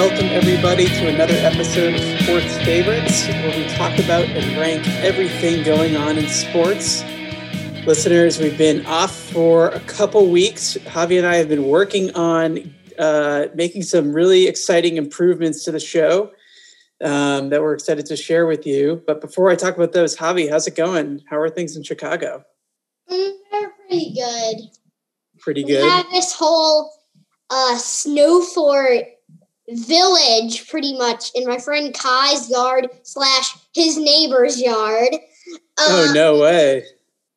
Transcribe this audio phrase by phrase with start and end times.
[0.00, 5.62] welcome, everybody to another episode of Sports Favorites, where we talk about and rank everything
[5.62, 7.04] going on in sports.
[7.86, 10.78] Listeners, we've been off for a couple weeks.
[10.86, 15.78] Javi and I have been working on uh, making some really exciting improvements to the
[15.78, 16.30] show
[17.04, 19.02] um, that we're excited to share with you.
[19.06, 21.20] But before I talk about those, Javi, how's it going?
[21.28, 22.42] How are things in Chicago?
[23.10, 24.56] Mm, they're pretty good.
[25.40, 25.90] Pretty We good.
[25.90, 26.90] have this whole
[27.50, 29.04] uh, snow fort
[29.74, 35.14] village pretty much in my friend Kai's yard slash his neighbor's yard.
[35.78, 36.84] Oh, no way.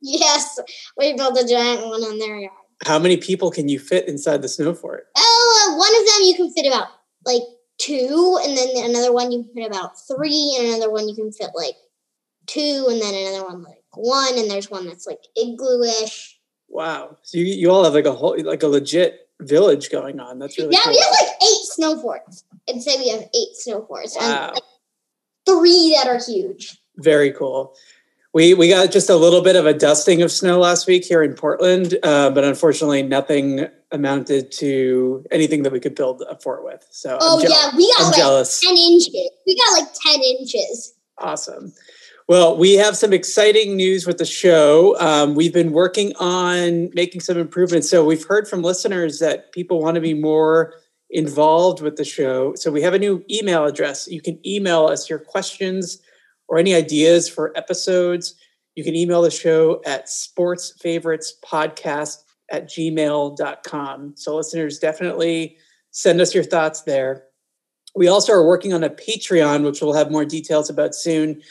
[0.02, 0.60] Yes,
[0.98, 2.52] we built a giant one on their yard.
[2.86, 5.08] How many people can you fit inside the snow fort?
[5.16, 6.88] Oh, uh, one of them you can fit about
[7.26, 7.42] like
[7.78, 11.32] two, and then another one you can fit about three, and another one you can
[11.32, 11.76] fit like
[12.48, 16.38] two, and then another one like one, and there's one that's like igloo-ish.
[16.68, 17.18] Wow.
[17.22, 20.40] So you, you all have like a whole, like a legit village going on.
[20.40, 20.92] That's really Yeah, cool.
[20.94, 22.44] we have like eight snow forts.
[22.70, 24.46] I'd say we have eight snow forts, Wow.
[24.48, 24.64] and like,
[25.48, 26.78] three that are huge.
[26.98, 27.76] Very cool.
[28.34, 31.22] We we got just a little bit of a dusting of snow last week here
[31.22, 36.64] in Portland, uh, but unfortunately, nothing amounted to anything that we could build a fort
[36.64, 36.84] with.
[36.90, 38.60] So Oh I'm, je- yeah, we got I'm like jealous.
[38.60, 39.30] ten inches.
[39.46, 40.96] We got like ten inches.
[41.20, 41.74] Awesome.
[42.28, 44.98] Well, we have some exciting news with the show.
[45.00, 47.88] Um, we've been working on making some improvements.
[47.90, 50.74] So we've heard from listeners that people want to be more
[51.14, 52.54] involved with the show.
[52.56, 54.08] So we have a new email address.
[54.08, 56.02] You can email us your questions
[56.48, 58.36] or any ideas for episodes.
[58.76, 62.18] You can email the show at sportsfavoritespodcast
[62.52, 64.14] at gmail.com.
[64.18, 65.58] So listeners, definitely
[65.92, 67.26] send us your thoughts there.
[67.96, 71.42] We also are working on a Patreon, which we'll have more details about soon.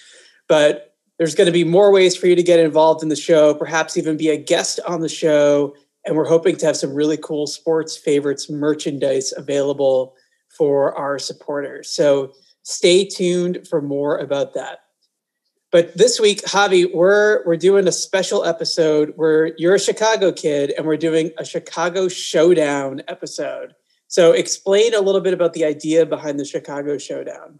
[0.49, 3.55] But there's going to be more ways for you to get involved in the show,
[3.55, 5.75] perhaps even be a guest on the show.
[6.05, 10.15] And we're hoping to have some really cool sports favorites merchandise available
[10.57, 11.89] for our supporters.
[11.89, 12.33] So
[12.63, 14.81] stay tuned for more about that.
[15.71, 20.71] But this week, Javi, we're we're doing a special episode where you're a Chicago kid
[20.77, 23.75] and we're doing a Chicago Showdown episode.
[24.07, 27.59] So explain a little bit about the idea behind the Chicago Showdown.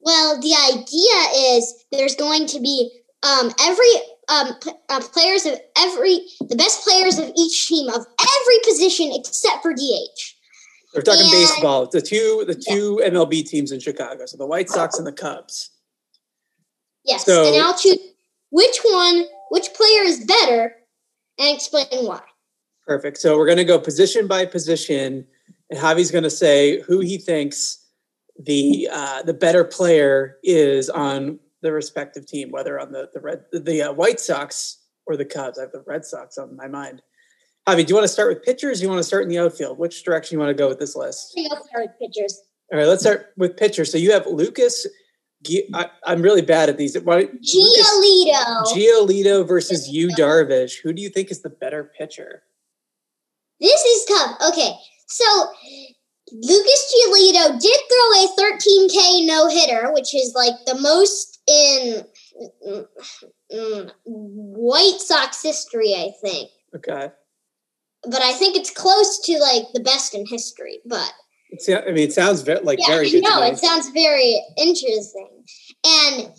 [0.00, 2.90] Well, the idea is there's going to be
[3.22, 3.92] um, every
[4.28, 4.48] um,
[4.88, 9.72] uh, players of every the best players of each team of every position except for
[9.72, 10.34] DH.
[10.94, 11.86] We're talking And- baseball.
[11.86, 15.70] The two the two MLB teams in Chicago, so the White Sox and the Cubs.
[17.04, 17.98] Yes, So- and I'll choose
[18.50, 20.74] which one, which player is better,
[21.38, 22.22] and explain why.
[22.86, 23.18] Perfect.
[23.18, 25.26] So we're going to go position by position,
[25.70, 27.84] and Javi's going to say who he thinks
[28.38, 33.44] the uh, the better player is on the respective team, whether on the the red
[33.52, 35.58] the uh, White Sox or the Cubs.
[35.58, 37.02] I have the Red Sox on my mind.
[37.66, 38.80] Javi, do you want to start with pitchers?
[38.80, 39.78] Or you want to start in the outfield?
[39.78, 41.32] Which direction you want to go with this list?
[41.32, 42.40] I think I'll start with pitchers.
[42.72, 43.90] All right, let's start with pitchers.
[43.90, 44.86] So you have Lucas.
[45.74, 46.98] I, I'm really bad at these.
[46.98, 48.64] Why, Giolito.
[48.74, 50.82] Giolito versus Yu, Darvish.
[50.82, 52.42] Who do you think is the better pitcher?
[53.60, 54.36] This is tough.
[54.50, 54.72] Okay,
[55.06, 55.24] so
[56.32, 62.04] Lucas Giolito did throw a 13K no hitter, which is like the most in
[62.66, 66.50] mm, White Sox history, I think.
[66.76, 67.10] Okay.
[68.04, 70.80] But I think it's close to like the best in history.
[70.86, 71.10] But
[71.50, 73.24] It's, I mean, it sounds very, like yeah, very good.
[73.24, 75.44] no, it sounds very interesting.
[75.84, 76.32] And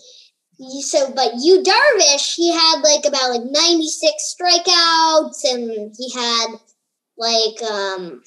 [0.60, 6.48] you- so, but Yu Darvish, he had like about like 96 strikeouts, and he had
[7.18, 8.22] like um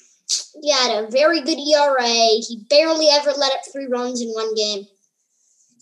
[0.63, 2.03] he had a very good ERA.
[2.05, 4.85] He barely ever let up three runs in one game.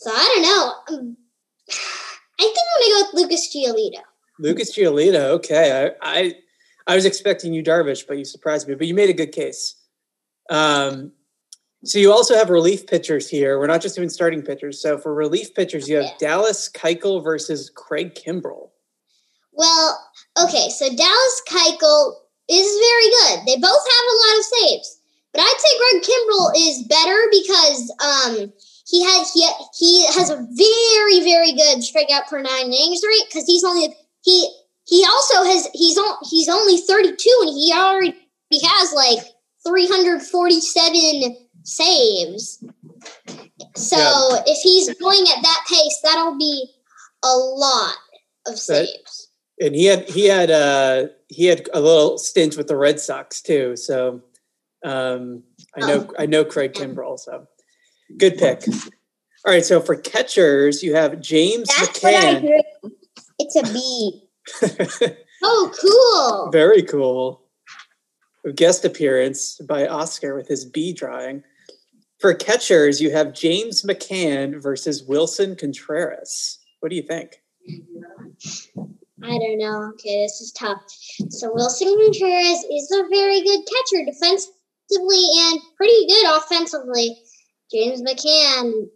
[0.00, 0.96] So I don't know.
[0.96, 1.16] Um,
[1.68, 4.00] I think I'm gonna go with Lucas Giolito.
[4.38, 5.28] Lucas Giolito.
[5.36, 6.34] Okay, I, I
[6.86, 8.74] I was expecting Yu Darvish, but you surprised me.
[8.76, 9.74] But you made a good case.
[10.48, 11.12] Um,
[11.84, 13.58] so you also have relief pitchers here.
[13.58, 14.80] We're not just doing starting pitchers.
[14.80, 16.16] So for relief pitchers, you have Yeah.
[16.18, 18.70] Dallas Keuchel versus Craig Kimbrel.
[19.52, 20.10] Well,
[20.42, 22.14] okay, so Dallas Keuchel
[22.48, 23.46] is very good.
[23.46, 24.98] They both have a lot of saves,
[25.34, 28.52] but I'd say Greg Kimbrel is better because um
[28.90, 29.48] he had he
[29.78, 34.50] he has a very very good strikeout per nine innings rate because he's only he
[34.86, 38.14] he also has he's on he's only thirty two and he already
[38.50, 39.18] he has like
[39.66, 42.64] three hundred forty seven saves.
[43.76, 44.42] So Yeah.
[44.46, 46.70] if he's going at that pace, that'll be
[47.22, 47.94] a lot
[48.46, 49.28] of saves.
[49.60, 53.40] and he had he had uh he had a little stint with the Red Sox
[53.42, 53.76] too.
[53.76, 54.22] So
[54.84, 55.42] um
[55.76, 57.18] I know I know Craig Kimbrel.
[57.18, 57.46] So
[58.18, 58.62] good pick.
[58.68, 62.60] All right, so for catchers, you have James That's what I McCann.
[63.38, 65.16] It's a B.
[65.42, 66.50] Oh, cool.
[66.52, 67.42] Very cool.
[68.54, 71.42] guest appearance by Oscar with his bee drawing.
[72.18, 76.58] For catchers, you have James McCann versus Willson Contreras.
[76.80, 77.42] What do you think?
[79.22, 79.90] I don't know.
[79.94, 80.82] Okay, this is tough.
[81.30, 87.16] So Willson Contreras is a very good catcher defensively and pretty good offensively.
[87.72, 88.88] James McCann,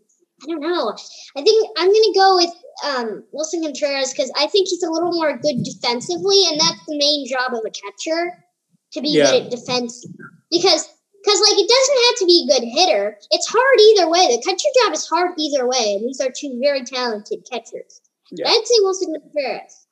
[0.43, 0.95] I don't know.
[1.37, 2.51] I think I'm going to go with
[2.85, 6.99] um, Willson Contreras because I think he's a little more good defensively, and that's the
[6.99, 8.45] main job of a catcher
[8.93, 9.31] to be yeah.
[9.31, 10.05] good at defense.
[10.51, 10.89] Because
[11.25, 13.17] because like it doesn't have to be a good hitter.
[13.31, 14.37] It's hard either way.
[14.37, 18.03] The catcher job is hard either way, and these are two very talented catchers.
[18.31, 18.49] Yeah.
[18.49, 19.87] I'd say Willson Contreras.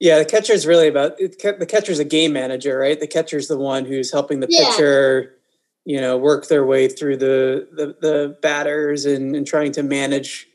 [0.00, 3.00] Yeah, the catcher is really about it, the catcher's a game manager, right?
[3.00, 4.70] The catcher's the one who's helping the yeah.
[4.70, 5.37] pitcher,
[5.84, 10.46] you know, work their way through the the, the batters and, and trying to manage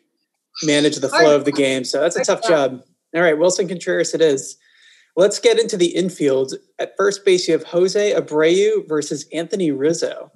[0.64, 1.84] manage the flow of the game.
[1.84, 2.84] So that's a tough job.
[3.16, 4.58] All right, Willson Contreras it is.
[5.16, 6.54] Let's get into the infield.
[6.80, 10.32] At first base, you have Jose Abreu versus Anthony Rizzo.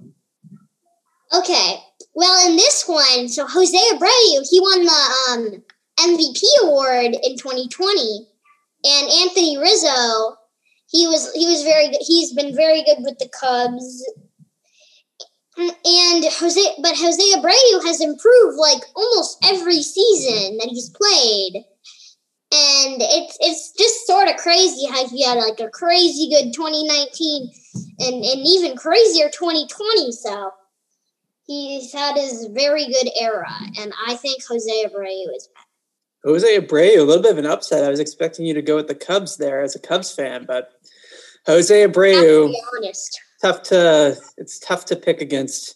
[1.34, 1.76] Okay.
[2.14, 5.64] Well, in this one, so Jose Abreu, he won the um,
[6.00, 8.28] MVP award in 2020,
[8.84, 10.38] and Anthony Rizzo,
[10.90, 12.02] he was he was very good.
[12.02, 14.06] He's been very good with the Cubs.
[15.58, 21.66] And Jose, but Jose Abreu has improved like almost every season that he's played.
[22.50, 27.52] And it's it's just sort of crazy how he had like a crazy good 2019
[28.00, 30.52] and and even crazier 2020 so.
[31.46, 33.50] He's had his very good era
[33.80, 35.66] and i think jose abreu is back.
[36.26, 37.86] Jose abreu a little bit of an upset.
[37.86, 40.72] I was expecting you to go with the cubs there as a cubs fan but
[41.46, 45.76] jose abreu honest tough to it's tough to pick against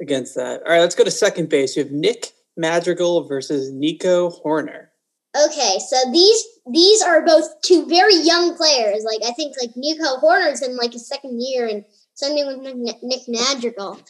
[0.00, 4.30] against that all right let's go to second base you have nick madrigal versus nico
[4.30, 4.88] Hoerner.
[5.36, 9.04] Okay, so these these are both two very young players.
[9.04, 11.84] Like I think like Nico Hoerner's in like his second year, and
[12.14, 14.00] something with Nick, Nick Madrigal.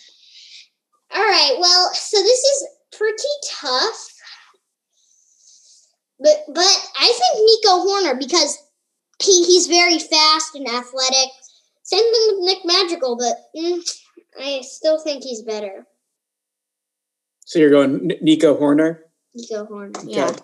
[1.15, 4.15] All right, well, so this is pretty tough,
[6.21, 8.57] but but I think Nico Hoerner because
[9.21, 11.31] he, he's very fast and athletic.
[11.89, 13.81] Same thing with Nick Madrigal, but mm,
[14.39, 15.87] I still think he's better.
[17.47, 18.99] So you're going Nico Hoerner?
[19.35, 20.37] Nico Hoerner, yeah.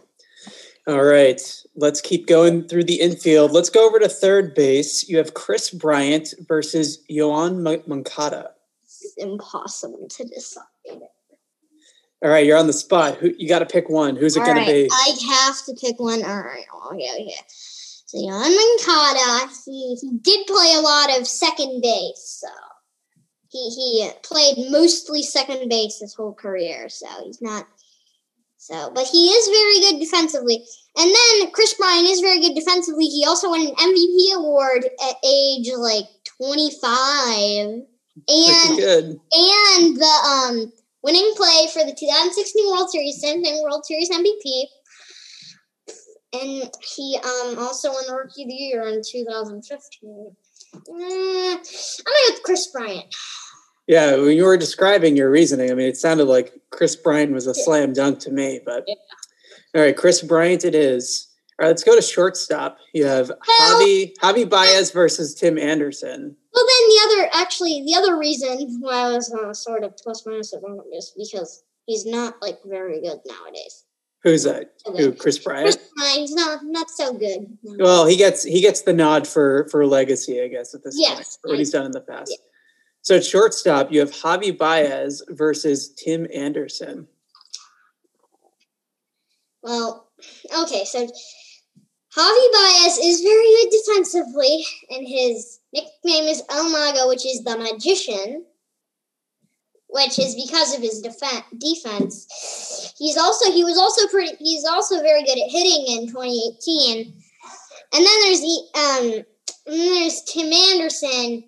[0.86, 1.38] All right,
[1.76, 3.52] let's keep going through the infield.
[3.52, 5.06] Let's go over to third base.
[5.06, 8.52] You have Kris Bryant versus Yoan Moncada.
[8.82, 10.64] It's impossible to decide.
[10.88, 13.18] All right, you're on the spot.
[13.18, 14.16] Who you got to pick one?
[14.16, 14.88] Who's it going right, to be?
[14.90, 16.24] I have to pick one.
[16.24, 17.36] All right, okay, okay.
[18.14, 22.48] So Yoan Moncada, he he did play a lot of second base, so
[23.50, 26.88] he he played mostly second base his whole career.
[26.88, 27.66] So he's not
[28.56, 30.64] so, but he is very good defensively.
[30.96, 33.06] And then Kris Bryant is very good defensively.
[33.06, 36.06] He also won an MVP award at age like
[36.38, 37.82] 25.
[38.28, 38.78] And
[39.32, 40.72] and the um
[41.02, 44.66] winning play for the 2016 World Series, same thing, World Series MVP.
[46.34, 50.36] And he um also won the Rookie of the Year in 2015.
[50.74, 53.14] Mm, I'm gonna go with Kris Bryant.
[53.86, 57.46] Yeah, when you were describing your reasoning, I mean, it sounded like Kris Bryant was
[57.46, 58.60] a slam dunk to me.
[58.64, 58.94] But yeah.
[59.74, 61.28] all right, Kris Bryant, it is.
[61.60, 62.78] All right, let's go to shortstop.
[62.94, 66.36] You have well, Javi Javi Baez versus Tim Anderson.
[66.52, 70.24] Well, then the other, actually, the other reason why I was uh, sort of plus
[70.26, 73.84] minus at one is because he's not like very good nowadays.
[74.24, 74.72] Who's that?
[74.86, 75.12] Who?
[75.12, 75.66] Kris Bryant.
[75.66, 77.58] Kris Bryant's not not so good.
[77.62, 81.14] Well, he gets he gets the nod for for legacy, I guess, at this yes,
[81.14, 82.30] point, for what he's done in the past.
[82.30, 82.50] Yeah.
[83.02, 87.06] So at shortstop, you have Javi Baez versus Tim Anderson.
[89.62, 90.08] Well,
[90.58, 91.06] okay, so
[92.16, 97.58] Javi Baez is very good defensively, and his nickname is El Mago, which is the
[97.58, 98.46] magician,
[99.94, 102.94] which is because of his def- defense.
[102.98, 104.36] He's also he was also pretty.
[104.38, 107.14] He's also very good at hitting in 2018.
[107.94, 109.24] And then there's the um,
[109.66, 111.44] there's Tim Anderson,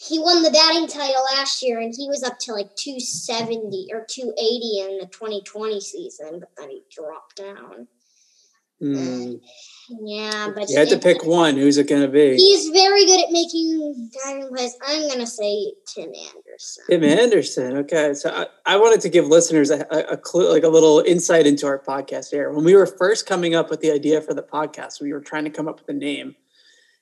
[0.00, 4.06] he won the batting title last year and he was up to like 270 or
[4.08, 7.88] 280 in the 2020 season, but then he dropped down.
[8.82, 9.40] Mm.
[10.04, 11.56] yeah, but you had to pick one.
[11.56, 12.36] Who's it going to be?
[12.36, 14.76] He's very good at making diving plays.
[14.86, 16.84] I'm going to say Tim Anderson.
[16.88, 17.76] Tim Anderson.
[17.78, 19.80] Okay, so I, I wanted to give listeners a,
[20.10, 22.52] a, clue, like a little insight into our podcast here.
[22.52, 25.44] When we were first coming up with the idea for the podcast, we were trying
[25.44, 26.36] to come up with a name,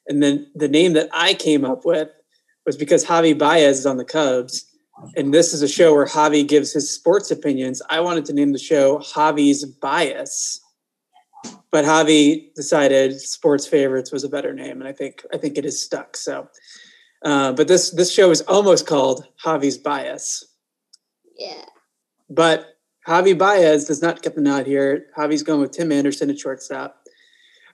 [0.06, 2.08] and then the name that I came up with
[2.64, 4.64] was because Javi Baez is on the Cubs,
[5.14, 7.82] and this is a show where Javi gives his sports opinions.
[7.90, 10.60] I wanted to name the show Javi's Bias,
[11.76, 15.66] but Javi decided sports favorites was a better name, and I think I think it
[15.66, 16.16] is stuck.
[16.16, 16.48] So,
[17.22, 20.42] Uh, but this this show is almost called Javi's Bias.
[21.36, 21.66] Yeah.
[22.30, 25.08] But Javi Baez does not get the nod here.
[25.18, 26.96] Javi's going with Tim Anderson at shortstop.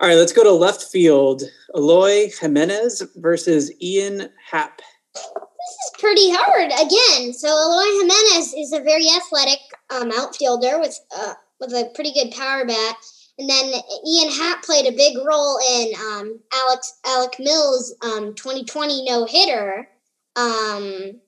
[0.01, 1.45] All right, let's go to left field.
[1.77, 4.83] Eloy Jimenez versus Ian Happ.
[5.15, 7.33] This is pretty hard again.
[7.35, 12.33] So Eloy Jimenez is a very athletic um, outfielder with uh, with a pretty good
[12.33, 12.97] power bat.
[13.39, 13.73] And then
[14.07, 19.89] Ian Happ played a big role in um, Alex Alec Mills' um, 2020 no hitter,
[20.37, 21.21] um,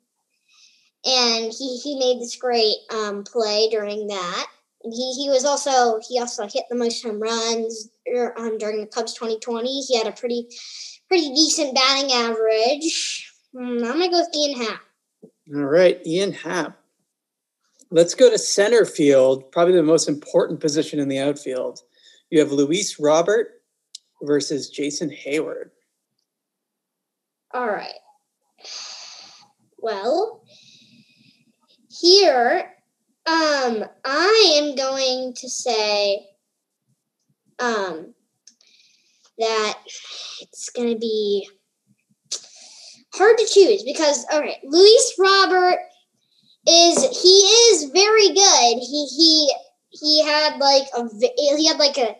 [1.06, 4.46] and he he made this great um, play during that.
[4.82, 8.80] And he he was also he also hit the most home runs er, um, during
[8.80, 9.80] the Cubs 2020.
[9.80, 10.46] He had a pretty
[11.08, 13.32] pretty decent batting average.
[13.54, 14.80] Mm, I'm gonna go with Ian Happ.
[15.54, 16.78] All right, Ian Happ.
[17.90, 21.80] Let's go to center field, probably the most important position in the outfield.
[22.30, 23.48] You have Luis Robert
[24.22, 25.70] versus Jason Heyward.
[27.52, 27.94] All right.
[29.78, 30.42] Well,
[31.88, 32.72] here,
[33.26, 36.26] um, I am going to say,
[37.58, 38.14] um,
[39.38, 39.78] that
[40.40, 41.48] it's going to be
[43.14, 45.78] hard to choose because, all right, Luis Robert
[46.66, 48.78] is he is very good.
[48.80, 49.54] He he
[50.00, 52.16] he had like a he had like a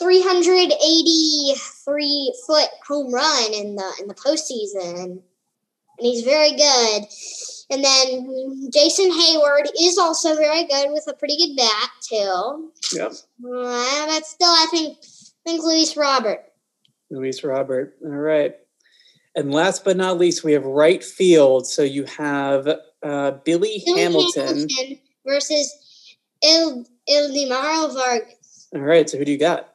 [0.00, 5.20] 383 foot home run in the in the postseason, and
[5.98, 7.02] he's very good.
[7.70, 12.72] And then Jason Heyward is also very good with a pretty good bat too.
[12.92, 13.12] Yep.
[13.44, 16.44] Uh, but still, I think I think Luis Robert.
[17.10, 17.96] Luis Robert.
[18.04, 18.56] All right.
[19.34, 21.66] And last but not least, we have right field.
[21.66, 22.68] So you have
[23.02, 24.46] uh, Billy, Billy Hamilton.
[24.46, 25.74] Hamilton versus
[26.42, 28.68] Il Ildemaro Vargas.
[28.74, 29.08] All right.
[29.08, 29.68] So who do you got?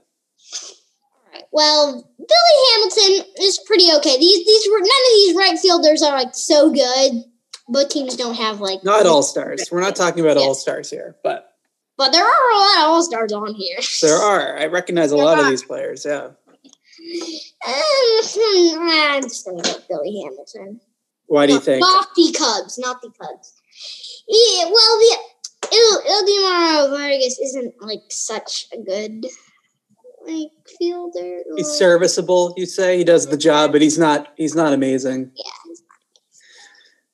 [1.52, 4.18] Well, Billy Hamilton is pretty okay.
[4.18, 7.24] These these were none of these right fielders are like so good.
[7.70, 9.68] Both teams don't have like Not all stars.
[9.72, 10.44] We're not talking about Yeah.
[10.44, 11.52] all stars here, but
[11.98, 13.78] but there are a lot of all stars on here.
[14.02, 14.58] there are.
[14.58, 16.06] I recognize a There lot of these players.
[16.06, 16.30] Yeah.
[17.66, 20.82] Um, I'm just gonna go Billy Hamilton.
[21.28, 21.82] Why do you Not- think?
[21.82, 23.54] Not the Cubs, not the Cubs.
[24.28, 25.18] Yeah, well, the
[25.72, 29.26] Il, Ildemaro Vargas isn't like such a good
[30.26, 31.40] like fielder.
[31.56, 32.54] He's serviceable.
[32.58, 34.34] You say he does the job, but he's not.
[34.38, 35.32] He's not amazing.
[35.36, 35.52] yeah,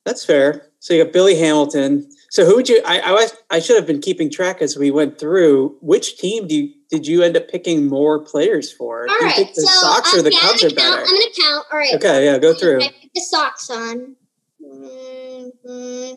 [0.04, 0.70] That's fair.
[0.80, 2.08] So you got Billy Hamilton.
[2.30, 2.82] So who would you?
[2.84, 5.76] I I, was- I should have been keeping track as we went through.
[5.80, 9.06] Which team do you, did you end up picking more players for?
[9.08, 10.76] All right, the so Sox or the I'm Cubs gonna are count.
[10.76, 11.06] better?
[11.06, 11.66] I'm gonna count.
[11.72, 11.94] All right.
[11.94, 12.82] Okay, yeah, go through.
[12.82, 14.16] I picked the Sox on.
[14.62, 16.16] Mm,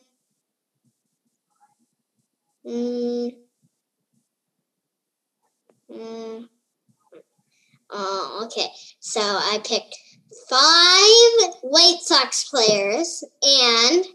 [2.67, 3.31] mm,
[5.91, 6.50] mm.
[7.89, 8.67] Oh, okay.
[9.00, 9.97] So I picked
[10.50, 14.05] five White Sox players and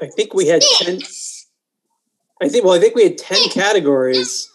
[0.00, 1.00] I think we had ten.
[2.40, 2.64] I think.
[2.64, 4.48] Well, I think we had ten categories.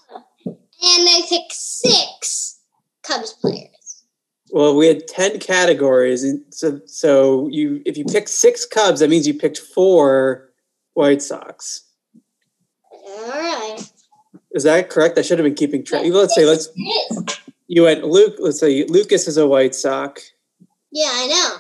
[0.46, 2.60] And I picked six
[3.04, 4.04] Cubs players.
[4.52, 9.10] Well, we had ten categories, and so so you if you picked six Cubs, that
[9.10, 10.50] means you picked four
[10.94, 11.84] White Sox.
[13.06, 13.80] All right.
[14.52, 15.18] Is that correct?
[15.18, 16.04] I should have been keeping track.
[16.06, 16.70] Let's say let's
[17.68, 18.36] you went Luke.
[18.40, 20.32] Let's say Lucas is a White Sox.
[20.92, 21.58] Yeah, I know.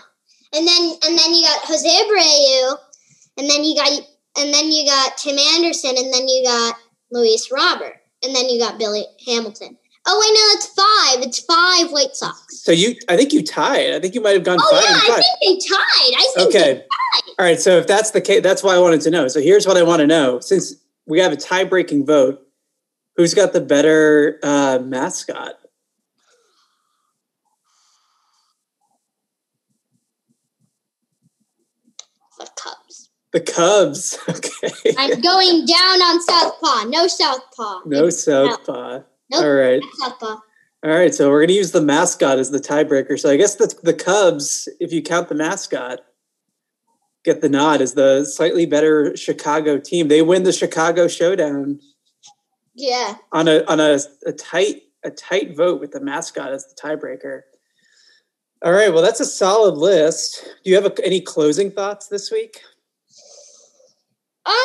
[0.60, 2.78] And then and then you got Jose Abreu,
[3.38, 3.90] and then you got
[4.40, 6.76] and then you got Tim Anderson, and then you got
[7.12, 9.78] Luis Robert, and then you got Billy Hamilton.
[10.06, 11.26] Oh wait, no, it's five.
[11.26, 12.62] It's five White Sox.
[12.62, 13.94] So you, I think you tied.
[13.94, 15.24] I think you might have gone Oh five yeah, and I five.
[15.40, 16.14] think they tied.
[16.18, 16.86] I think Okay.
[17.40, 17.60] All right.
[17.60, 19.28] So if that's the case, that's why I wanted to know.
[19.30, 20.42] So here's what I want to know.
[20.42, 22.42] Since we have a tie-breaking vote,
[23.16, 25.56] who's got the better uh, mascot?
[32.44, 33.10] the Cubs.
[33.32, 34.18] The Cubs.
[34.30, 34.96] Okay.
[34.98, 36.90] I'm going down on Southpaw.
[36.90, 37.82] No Southpaw.
[37.86, 39.00] no Southpaw.
[39.30, 39.44] Nope.
[39.44, 39.82] All right.
[40.00, 40.38] Southpaw.
[40.84, 41.14] All right.
[41.14, 43.20] So we're going to use the mascot as the tiebreaker.
[43.20, 46.00] So I guess the the Cubs, if you count the mascot,
[47.24, 50.08] get the nod as the slightly better Chicago team.
[50.08, 51.80] They win the Chicago Showdown.
[52.76, 53.16] Yeah.
[53.32, 57.42] on a on a, a tight a tight vote with the mascot as the tiebreaker.
[58.64, 60.44] All right, well that's a solid list.
[60.64, 62.62] Do you have a, any closing thoughts this week?
[64.46, 64.56] Um.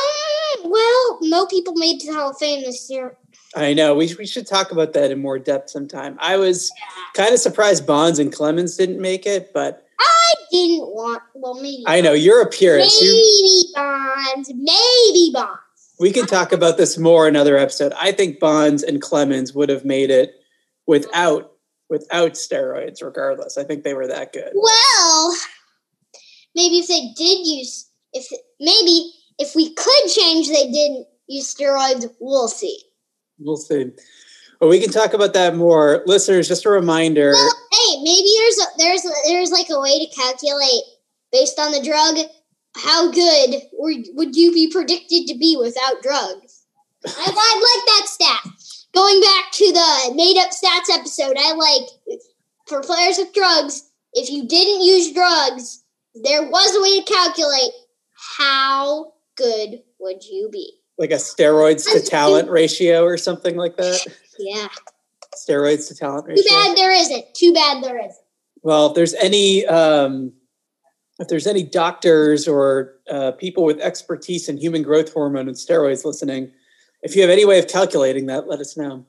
[0.64, 3.16] Well, no people made the Hall of Fame this year.
[3.54, 6.16] I know we we should talk about that in more depth sometime.
[6.20, 6.70] I was
[7.14, 9.87] kind of surprised Bonds and Clemens didn't make it, but
[10.50, 11.22] didn't want.
[11.34, 11.84] Well, maybe.
[11.86, 12.98] I know your appearance.
[12.98, 13.02] purist.
[13.02, 14.52] You, Maybe Bonds.
[14.54, 15.94] Maybe Bonds.
[16.00, 17.92] we can talk about this more another episode.
[18.00, 20.32] I think Bonds and Clemens would have made it
[20.86, 21.52] without
[21.90, 23.56] without steroids, regardless.
[23.56, 24.52] I think they were that good.
[24.54, 25.36] Well,
[26.54, 28.26] maybe if they did use, if
[28.60, 32.06] maybe if we could change, they didn't use steroids.
[32.20, 32.78] We'll see.
[33.38, 33.92] We'll see.
[34.60, 36.48] Well, we can talk about that more, listeners.
[36.48, 37.30] Just a reminder.
[37.32, 40.82] Well, hey, maybe there's a, there's a, there's like a way to calculate
[41.32, 42.16] based on the drug
[42.76, 46.64] how good would you be predicted to be without drugs.
[47.06, 48.52] I, I like that stat.
[48.94, 51.88] Going back to the made up stats episode, I like
[52.66, 53.90] for players with drugs.
[54.12, 57.72] If you didn't use drugs, there was a way to calculate
[58.38, 60.72] how good would you be?
[60.98, 64.04] Like a steroids to talent ratio or something like that?
[64.38, 64.68] Yeah.
[65.36, 66.42] Steroids to talent ratio.
[66.42, 67.34] Too bad there isn't.
[67.34, 68.24] Too bad there isn't.
[68.62, 70.32] Well, if there's any um,
[71.18, 76.04] if there's any doctors or uh, people with expertise in human growth hormone and steroids
[76.04, 76.52] listening,
[77.02, 79.04] if you have any way of calculating that, let us know.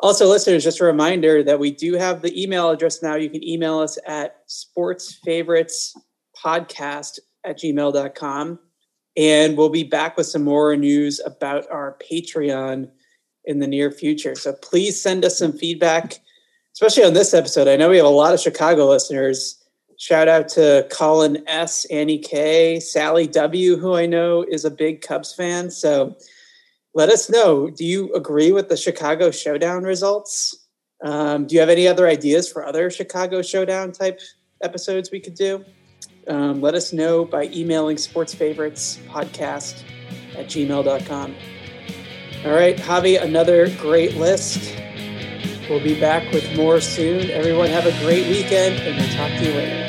[0.00, 3.14] Also, listeners, just a reminder that we do have the email address now.
[3.14, 8.58] You can email us at sportsfavoritesPodcast at gmail.com.
[9.16, 12.90] And we'll be back with some more news about our Patreon
[13.46, 14.34] in the near future.
[14.34, 16.18] So please send us some feedback,
[16.76, 17.68] especially on this episode.
[17.68, 19.58] I know we have a lot of Chicago listeners.
[19.98, 25.00] Shout out to Colin S, Annie K, Sally W, who I know is a big
[25.00, 25.70] Cubs fan.
[25.70, 26.14] So
[26.94, 27.70] let us know.
[27.70, 30.54] Do you agree with the Chicago Showdown results?
[31.02, 34.20] Um, do you have any other ideas for other Chicago Showdown type
[34.60, 35.64] episodes we could do?
[36.28, 39.82] um, let us know by emailing sportsfavoritesPodcast
[40.36, 41.34] at gmail.com.
[42.44, 44.76] All right, Javi, another great list.
[45.68, 47.30] We'll be back with more soon.
[47.30, 49.85] Everyone have a great weekend, and we'll talk to you later.